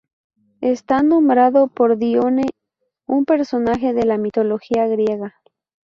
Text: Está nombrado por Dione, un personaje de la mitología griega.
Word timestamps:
Está 0.61 1.03
nombrado 1.03 1.67
por 1.67 1.99
Dione, 1.99 2.47
un 3.05 3.25
personaje 3.25 3.93
de 3.93 4.03
la 4.05 4.17
mitología 4.17 4.87
griega. 4.87 5.35